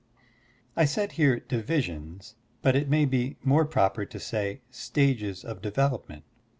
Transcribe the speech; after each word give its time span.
I 0.75 0.85
said 0.85 1.11
here 1.11 1.39
"divisions," 1.39 2.33
but 2.63 2.75
it 2.75 2.89
may 2.89 3.05
be 3.05 3.37
more 3.43 3.65
proper 3.65 4.03
to 4.03 4.19
say 4.19 4.61
"stages 4.71 5.43
of 5.45 5.61
development." 5.61 6.23